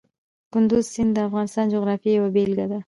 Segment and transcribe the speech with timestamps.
[0.53, 2.77] کندز سیند د افغانستان د جغرافیې یوه بېلګه ده.